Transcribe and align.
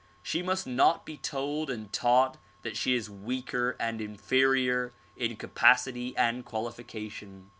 She 0.23 0.41
must 0.41 0.65
not 0.65 1.05
be 1.05 1.15
told 1.15 1.69
and 1.69 1.93
taught 1.93 2.39
that 2.63 2.75
she 2.75 2.95
is 2.95 3.07
weaker 3.07 3.75
and 3.79 4.01
inferior 4.01 4.93
in 5.15 5.35
capacity 5.35 6.17
and 6.17 6.43
qualification. 6.43 7.49